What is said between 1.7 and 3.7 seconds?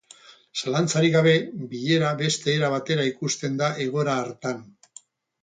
bilera beste era batera ikusten